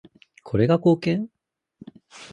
[0.43, 1.29] これが貢献？